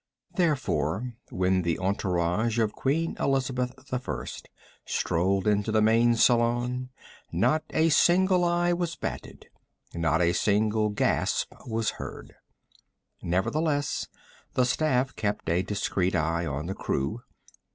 Therefore, 0.35 1.13
when 1.29 1.61
the 1.61 1.77
entourage 1.77 2.57
of 2.57 2.73
Queen 2.73 3.15
Elizabeth 3.19 3.93
I 3.93 3.99
strolled 4.83 5.45
into 5.45 5.71
the 5.71 5.79
main 5.79 6.15
salon, 6.15 6.89
not 7.31 7.63
a 7.69 7.89
single 7.89 8.43
eye 8.43 8.73
was 8.73 8.95
batted. 8.95 9.45
Not 9.93 10.19
a 10.19 10.33
single 10.33 10.89
gasp 10.89 11.53
was 11.67 11.91
heard. 12.01 12.33
Nevertheless, 13.21 14.07
the 14.55 14.65
staff 14.65 15.15
kept 15.15 15.47
a 15.51 15.61
discreet 15.61 16.15
eye 16.15 16.47
on 16.47 16.65
the 16.65 16.73
crew. 16.73 17.21